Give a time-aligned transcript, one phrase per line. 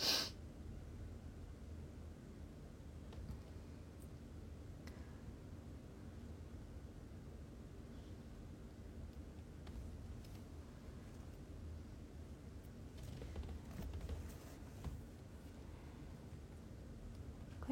[0.00, 0.06] こ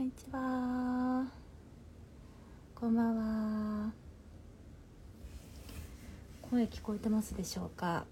[0.02, 1.24] んにちは。
[2.74, 3.90] こんばんは。
[6.42, 8.04] 声聞こえてますでしょうか？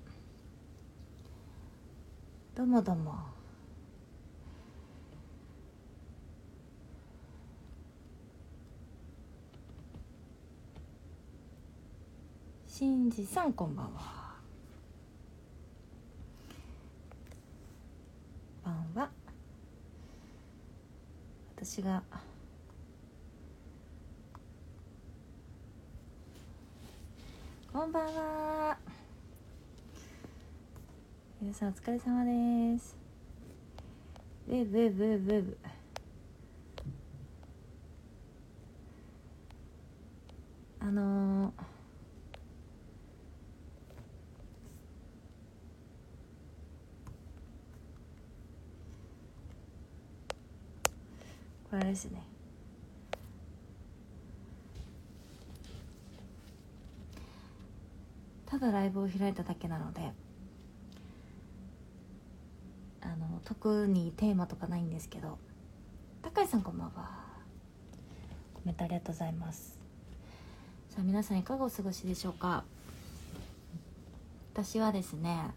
[2.57, 3.36] どうもどうも。
[12.77, 14.35] しんじさんこんばんは。
[18.63, 19.11] こんばんは。
[21.57, 22.03] 私が。
[27.73, 28.77] こんばんは。
[31.41, 32.95] 皆さんお疲れ様です。
[34.47, 41.77] ブーブーブーブーブーあのー
[51.77, 52.23] これあれですね。
[58.45, 60.13] ただライブを開いただけなので
[63.01, 65.39] あの特にテーマとかないんですけど
[66.23, 67.27] 高井さんこんばんは。
[68.55, 69.79] コメントありがとうございます。
[70.91, 72.65] さあ皆さんいかがお過ごしでしょうか。
[74.53, 75.51] 私はですね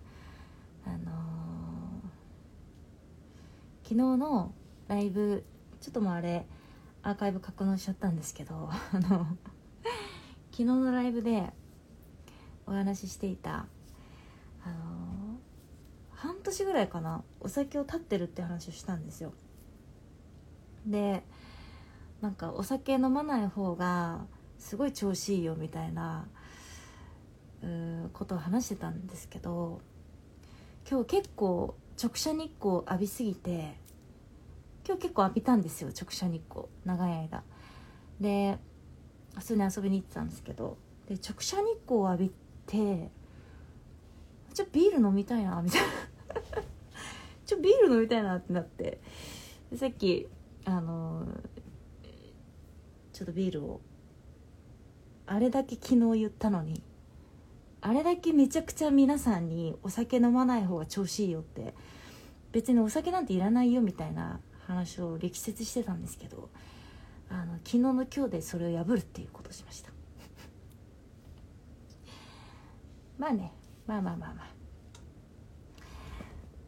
[0.86, 1.00] あのー
[3.84, 4.54] 昨日の
[4.88, 5.44] ライブ
[5.81, 6.45] ちょっともうあれ
[7.02, 9.25] アーカイブ確認しちゃったんですけど あの
[10.52, 11.53] 昨日のライブで
[12.66, 13.67] お話ししていた
[14.63, 15.39] あの
[16.11, 19.33] 半年ぐらいかなお酒を断ってるって話をしたんですよ。
[20.86, 21.23] で
[22.21, 24.25] なんかお酒飲まない方が
[24.58, 26.27] すごい調子いいよみたいな
[27.64, 29.81] うことを話してたんですけど
[30.89, 33.75] 今日結構直射日光浴びすぎて
[34.89, 37.44] 今日結構浴びたんですよ直射日光長い間。
[38.20, 38.58] で
[39.38, 40.80] 普通に遊びに行ってたんですけど。
[41.08, 42.32] で直射日光を浴び
[42.66, 43.11] て
[44.52, 45.88] ちょビール飲みたいなみたいな。
[47.45, 48.99] ちょビール飲みたいなってなって。
[49.76, 50.28] さっき
[50.66, 51.28] あの
[53.14, 53.82] ちょっとビールを
[55.28, 56.82] あれだけ昨日言ったのに
[57.82, 61.76] あれだけめちゃくちゃ皆さんにお酒飲まない方が調子いいよって
[62.52, 66.49] 別にお酒なんていらないよみたいな話を力説してたんですけど
[67.30, 69.91] あの昨日の今日でそれを破るっていうことをしました。
[73.19, 73.53] まあね
[73.85, 74.47] まあまあまあまあ。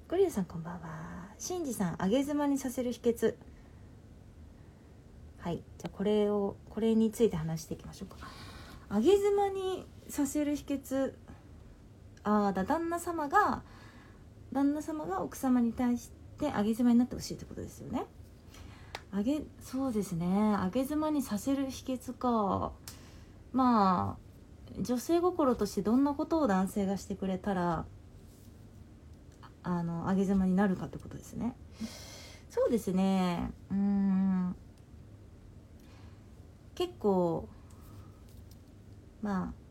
[0.08, 1.30] ゴリラさんこんばんは。
[1.38, 3.36] しんじさん上げ妻にさせる秘訣。
[5.40, 8.18] はいじゃあこれをこれについて話していきましょうか。
[8.96, 11.16] 上げ妻にさせる秘訣。
[12.24, 13.64] ああだ旦那様が
[14.52, 18.06] 旦那様が奥様に対して上げ妻になってほしいってことですよね。
[19.14, 20.26] 上げそうですね。
[20.26, 22.72] 上げ妻にさせる秘訣か。
[23.52, 24.32] まあ
[24.82, 27.86] 女性心としてどんなことを男性がしてくれたら
[29.64, 31.56] あの上げ妻になるかってことですね。
[32.50, 33.52] そうですね。
[33.70, 34.56] うん。
[36.76, 37.50] 結構
[39.22, 39.62] まあ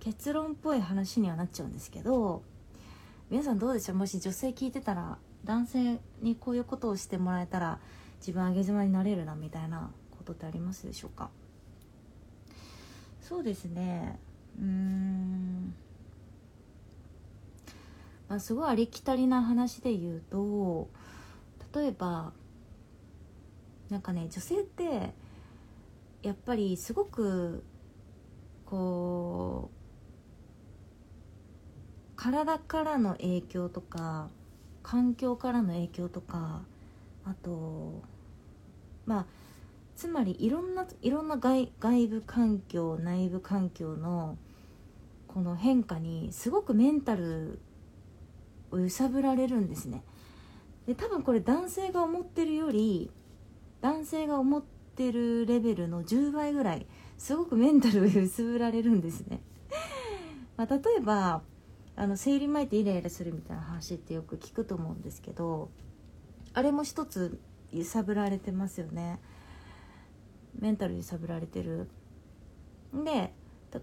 [0.00, 2.42] 結論っぽい話にはなっちゃうんですけど
[3.28, 3.96] 皆さんどうでしょう？
[3.96, 7.80] もし女性聞いてたら男性にこういうことをしてもらえたら
[8.20, 11.30] 自分上げ妻になれるなみたいなことってありますでしょうか？
[13.20, 14.20] そうですね。
[14.60, 15.74] うん。
[18.28, 20.88] まあすごいありきたりな話で言うと
[21.74, 22.32] 例えば
[23.90, 25.12] なんかね女性って
[26.22, 27.64] やっぱりすごく
[28.64, 29.75] こう
[32.16, 34.28] 体からの影響とか
[34.82, 36.62] 環境からの影響とか
[37.24, 38.02] あと
[39.04, 39.26] まあ
[39.94, 44.36] つまりいろんないろんな外外部環境内部環境の
[45.26, 47.60] この変化にすごくメンタル
[48.70, 50.02] を揺さぶられるんですね。
[50.86, 53.10] で多分これ男性が思ってるより
[53.80, 56.86] 男性が思ってるレベルの10倍ぐらい
[57.18, 59.40] すごくメンタルを揺さぶられるんですね。
[60.56, 61.42] まあ、例えば
[61.96, 65.70] あの生理前ってイライラするみたいな話ってよく聞くと思うんですけど
[66.52, 67.40] あれも一つ
[67.72, 69.18] 揺さぶられてますよね。
[70.58, 71.88] メンタル揺さぶられてる。
[72.94, 73.34] で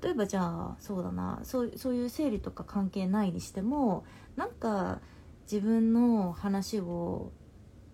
[0.02, 4.06] 例えばじゃあそうだなそうそういう生理とか関係ないにしても
[4.36, 5.02] なんか
[5.44, 7.32] 自分の話を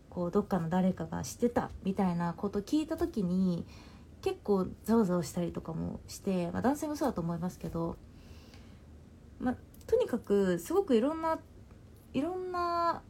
[0.10, 3.66] こうどっかの誰かがしてたみたいなこと聞いた時に
[4.22, 7.98] 結構ざわざわしたりとかもして、まあ、男性もそうだと思いますけど、
[9.40, 9.56] まあ、
[9.90, 11.40] とにかくすごくいろんな
[12.14, 13.02] いろんな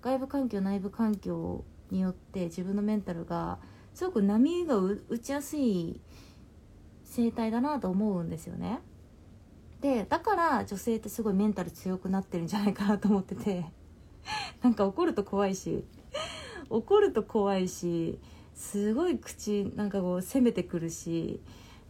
[0.00, 3.60] 外部環境内部環境によって自分のメンタルが
[3.94, 6.00] すごく波が打ちやすい
[7.04, 8.80] 生態だなと思うんですよね。
[9.80, 13.66] でだから女性ってすごいメンタル強くなってるんじゃないかなと思ってて
[14.62, 15.84] なんか怒ると怖いし
[16.68, 18.18] 怒ると怖いし
[18.54, 21.40] すごい口なんかこう攻めてくるし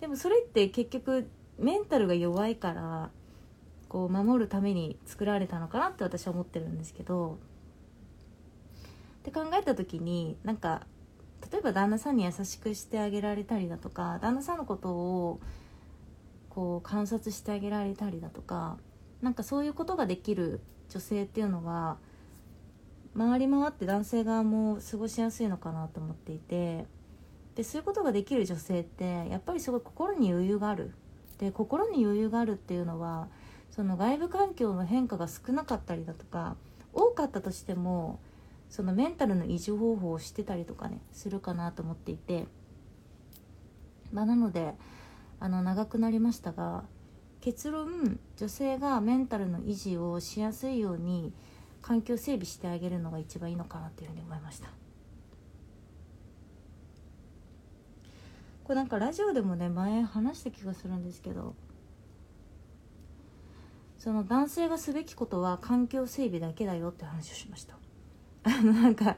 [0.01, 3.11] でもそれって結局メンタルが弱いから
[3.93, 7.39] こう守るために作られたのかなって私は思ってるんですけど
[9.19, 10.87] って考えた時になんか
[11.53, 15.41] 例えば旦那さんに優しくしてあげられたりだとか旦那さんのことを
[16.49, 18.79] こう観察してあげられたりだとか
[19.21, 21.99] なんかそういうことができる女性っていうのは
[23.15, 26.87] 回り回って男性側も過ごしやすいのかなと思っていて
[27.57, 30.95] でそういうことができる女性ってやっぱりすごい心に余裕がある。
[31.37, 33.29] で心に余裕があるっていうのは
[33.73, 36.57] その外部環境の変化が少なかったりだとか
[36.93, 38.21] 多かったとしても
[38.69, 42.47] そのメンタルの維持方法を知ってたりとかねするかなと思っていて。
[44.13, 44.75] まあなので
[45.41, 46.85] あの長くなりましたが
[47.41, 51.33] 結論女性がメンタルの維持をしやすいように
[51.81, 54.69] 環境整備してあげるのが一番いいのかなというふうに思いました。
[58.63, 61.57] これなんかラジオでもね前話した気がするんですけど
[64.03, 67.79] その男性がすべきことは環境整備だけだよって話をしました。
[68.43, 69.17] あのなんか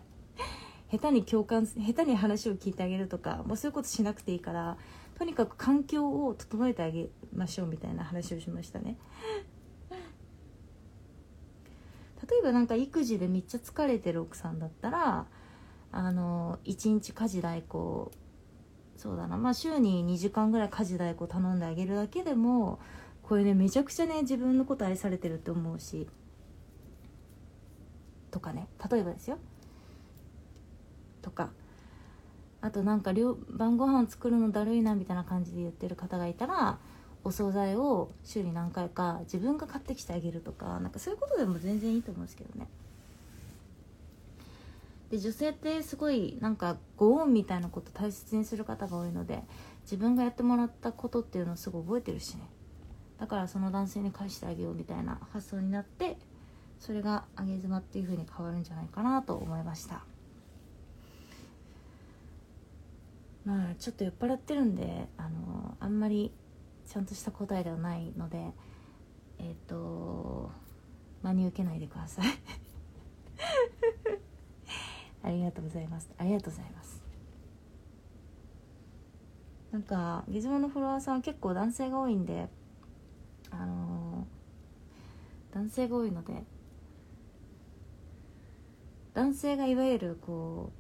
[0.91, 4.77] 下手に共感下手に話を聞いてあげるとかもうそういうことしなくていいから
[5.15, 8.99] とにかく環境を整えてあげましょうみたいな話をしましたね。
[9.91, 9.97] 例
[12.41, 15.25] えばなんか育児でめっちゃ疲れてる奥さんだったら
[15.93, 18.13] あの1日家事代行
[18.99, 22.81] そうだなまあ週に2時間ぐらい家事代行頼んであげるだけでも
[23.29, 26.07] これねめちゃくちゃね自分のこと愛されてるって思うし
[28.31, 29.39] とかね例えばですよ。
[31.23, 31.51] とか
[32.61, 33.13] あとなんか
[33.51, 36.79] 晩ご飯作るのだるいなみたいな感じで言ってる方がいたら
[37.25, 42.69] お惣菜を週に何回か自分が買ってきてあげるとかなんかそういうことでも全然いいと思うんですけどね。
[45.11, 49.45] で女性ってすごいなんかご恩みたいなこと大切にする方が多いので
[49.83, 52.49] 自分がやってもらったことっていうのをすごい覚えてるしね。
[53.25, 56.19] だからその男性に返してあげようみたいな発想になって
[56.79, 60.05] それが上げ妻っていう風に変わるんじゃないかなと思いました。
[63.47, 66.33] まあちょっと酔っ払ってるんであのあんまり
[66.87, 68.53] ちゃんとした答えではないので
[69.39, 70.51] えっ、ー、と
[71.23, 72.27] 真に受けないでください。
[75.25, 76.11] ありがとうございます。
[76.19, 77.03] ありがとうございます。
[79.73, 82.51] なんかギズモのフォロワーさん結構男性が多いんで
[83.61, 86.45] あのー、男性が多いので
[89.15, 90.73] 男性がいわゆるこ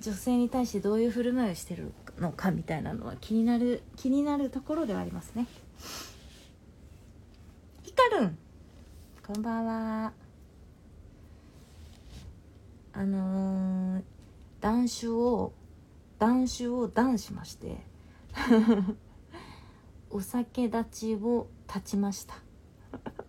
[0.00, 5.46] う女性に対してどういう振る舞いをしてるのかみたいなのは気になる気になるところではありますね。
[7.82, 8.38] ひかるん
[9.26, 10.12] こんばんは。
[12.92, 14.02] あのー、
[14.60, 15.52] 断酒を
[16.18, 17.78] 断酒を断しまして。
[20.14, 22.36] お酒立ちを立ちました。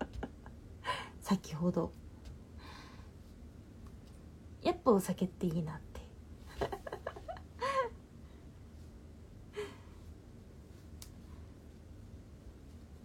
[1.20, 1.92] 先ほど。
[4.62, 6.02] やっぱお酒っていいなって。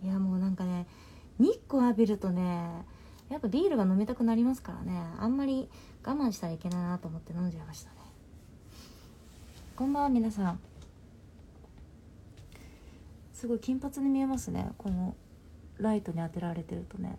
[0.04, 0.86] いやもうなんかね
[1.38, 2.84] 日光浴びるとね
[3.30, 5.02] やっぱビールが飲みたくなりますからね。
[5.18, 5.70] あんまり
[6.04, 7.96] 我慢したらいけないなと思って飲んじゃいましたね。
[9.74, 10.69] こんばんは皆さん。
[13.40, 14.70] すごい金髪に見えますね。
[14.76, 15.14] この
[15.78, 17.16] ライトに当てられてるとね。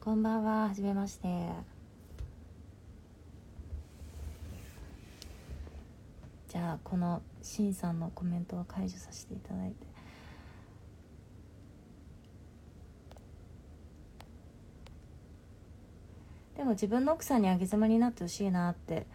[0.00, 0.68] こんばんは。
[0.68, 1.48] はじめまして。
[6.48, 9.93] じゃあこのしんさんのコメントは解除させていただいて。
[16.64, 19.06] でも自分の奥さんにあげ妻になってほしいなって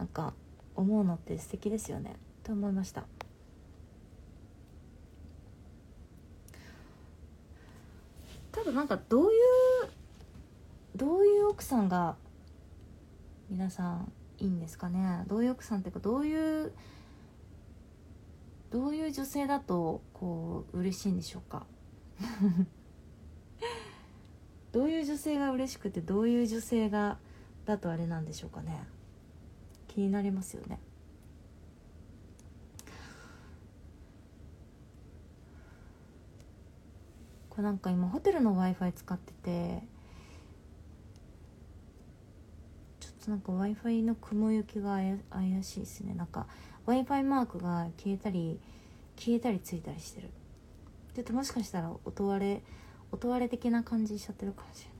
[0.00, 0.34] なんか
[0.74, 2.16] 思うのって素敵ですよね。
[2.42, 3.04] と思いました。
[8.50, 9.90] 多分なんかどういう
[10.96, 12.16] どういう奥さんが
[13.48, 15.22] 皆さんいいんですかね。
[15.28, 16.72] どういう奥さんっていうかどういう
[18.72, 21.64] どういう女性だとこう嬉しいんでしょうか。
[24.72, 27.18] どういう女性が嬉しくてどういう女性が
[27.66, 28.82] だとあれなんでしょうかね。
[29.86, 30.80] 気になりますよね。
[37.50, 39.82] これなんか今ホテルの w i f i 使ってて
[42.98, 44.98] ちょっとなんか w i f i の雲行きが
[45.28, 46.14] 怪しいですね。
[46.14, 46.46] なんか
[46.86, 48.58] w i f i マークが消えたり
[49.16, 50.30] 消えたりついたりしてる。
[51.14, 52.62] ちょっともしかしたら音割れ
[53.12, 54.92] 音割れ的な感じしちゃってるかもしれない。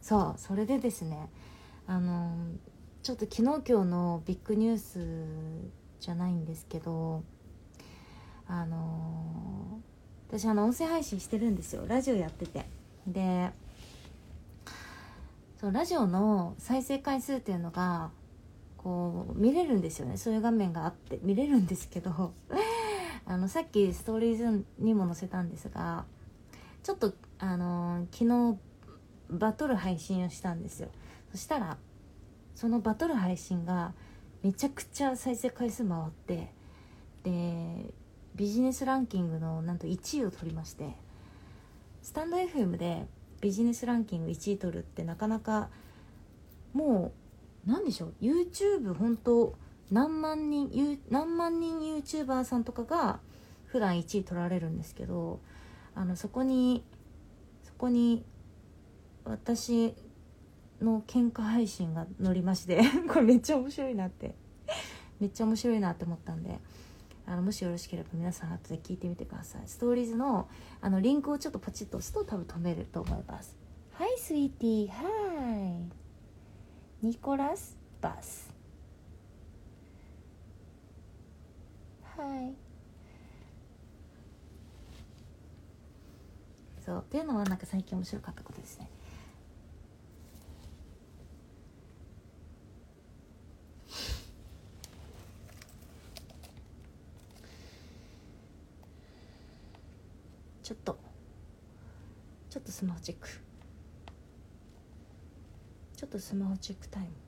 [0.00, 1.30] そうそれでですね
[1.86, 2.36] あの
[3.02, 7.22] ちょっと昨日今日のビッグニュースじゃないんですけど
[8.46, 9.80] あの
[10.28, 11.84] 私あの音声配信してるんですよ。
[11.86, 12.66] ラジオやってて。
[13.06, 13.50] で
[15.60, 18.10] そうラジオの再生回数っていうのが
[18.76, 20.18] こう見れるんですよね。
[20.18, 22.34] そういう画面があって見れるんですけど。
[23.26, 26.04] あのさっきストーリーズにも載せたんですが
[26.82, 28.58] ちょっとあの昨日
[29.30, 30.88] バトル配信をしたんですよ。
[31.30, 31.78] そしたら
[32.54, 33.92] そのバトル配信が
[34.42, 36.52] めちゃくちゃ再生回数回って
[37.22, 37.92] で
[38.34, 40.90] ビジネスランキングのなんと1位を取りまして
[42.02, 43.06] スタンド FM で
[43.40, 45.70] ビジネスランキング1位取るってなかなか
[46.72, 47.12] も
[47.66, 49.54] う何でしょう？YouTube 本当
[49.90, 53.20] 何万人何万人 YouTuber さんとかが
[53.66, 55.40] 普段1位取られるんですけど
[55.94, 56.84] あのそこに
[57.62, 58.24] そこに
[59.24, 59.94] 私
[60.80, 64.34] の喧嘩配信が載りまして これめっちゃ面白いなって。
[65.20, 66.58] めっちゃ面白いなって思ったんで
[67.26, 69.62] あのもしよろしければ皆さん後で聞いてみてください。
[69.66, 70.48] ストーリーズの
[70.82, 73.56] あのリンクをちょっとポチッと押すと多分止めると思います。
[73.92, 75.88] はいスイーティーは
[77.00, 78.52] いニコラス・バス
[82.02, 82.54] はい。
[86.84, 87.00] そう。
[87.00, 88.90] っていうのはなんか最近面白かったことですね。
[100.62, 100.98] ちょっと。
[102.50, 103.28] ちょっとスマホチェック。
[105.96, 107.23] ちょっとスマホチェックタイム。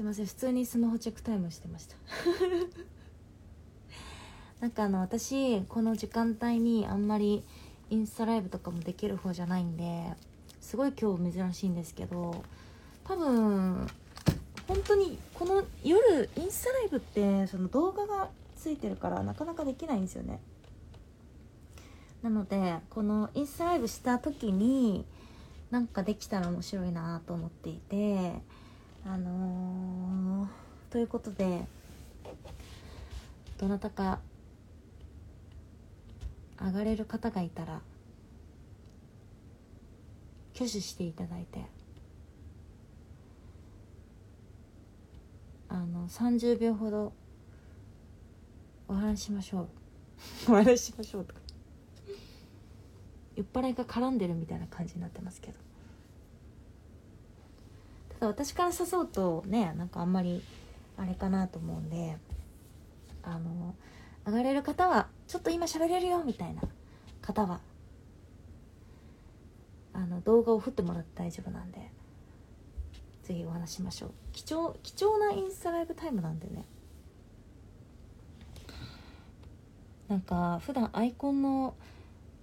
[0.00, 0.26] すいません。
[0.26, 1.94] 普通にスマホチェックタイムしてました。
[4.58, 7.44] なんかあの私この時間帯にあんまり
[7.90, 10.16] インスタライブとかもできる方じゃないんで
[10.58, 12.42] すごい今日珍しいんですけど
[13.04, 13.86] 多分
[14.66, 20.40] 本当にこの夜インスタライブってその動画がついてるからなかなかできないんですよね。
[22.22, 25.04] なのでこのインスタライブした時に
[25.70, 28.40] なんかできたら面白いなと思っていて
[29.04, 31.64] あのー、ということで
[33.58, 34.20] どなたか
[36.60, 37.80] 上がれる方がいたら
[40.54, 41.64] 挙手していただいて
[45.68, 47.12] あの30秒ほど
[48.88, 49.68] お話しましょう。
[50.50, 51.40] お話しましょうとか。
[53.36, 55.69] 酔っ払いが絡んでるみたいな感じになってますけど。
[58.20, 60.42] 私から誘うとねなんかあんまり
[60.96, 62.16] あれかなと思うんで
[63.22, 63.74] あの
[64.26, 66.62] 上がれる方はちょっと今喋れるよみたいな
[67.22, 67.60] 方は
[69.92, 71.90] あの動画を振ってもらって大丈夫なんで
[73.22, 74.10] ぜひお話しましょう。
[74.32, 76.64] 貴重貴重なインスタライブタイムなんでね。
[80.08, 81.74] なんか普段アイコンの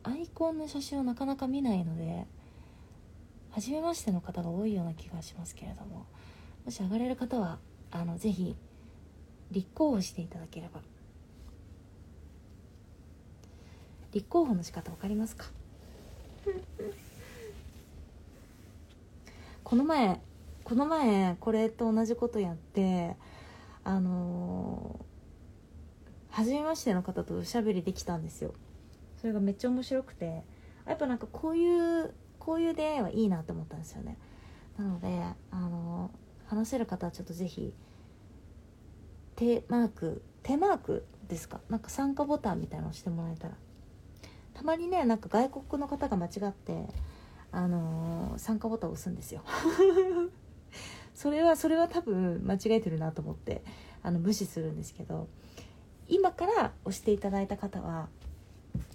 [0.04, 2.26] アイコンの写真をなかなか見ないので
[3.58, 6.06] 初めましての方が多いような気がしますけれども
[6.64, 7.58] もし上がれる方は
[7.90, 8.56] あのぜひ
[9.50, 10.80] 立候補していただければ。
[14.14, 15.48] 立候補の仕方分かりますか？
[19.64, 20.22] この前
[20.64, 23.16] この前これと同じことやって
[23.84, 28.54] あのー、初めましての方とおしゃべりできたんですよ。
[29.20, 30.44] それがめっちゃ面白くて
[30.86, 32.14] やっぱなんかこういう
[32.48, 34.18] こういう出会いはいいなと思ったんですよね。
[34.78, 36.12] なのであの、
[36.46, 37.74] 話せる方はちょっとぜひ
[39.36, 41.60] 手マーク手マークですか？
[41.70, 43.56] なんか参加ボタンみたいなのをしてもらえたら。
[44.54, 46.88] たまにねなんか外国の方が間違って
[47.52, 49.44] あのー、参加ボタンを押すんですよ。
[51.14, 53.62] それはそれは多分間違えてるなと思って
[54.02, 55.28] あの無視するんですけど
[56.08, 58.08] 今から押していただいた方は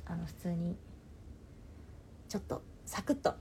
[0.07, 0.79] あの普通に
[2.31, 3.33] ちょっとサクッと。